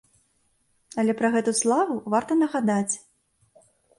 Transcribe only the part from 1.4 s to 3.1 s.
славу варта нагадаць.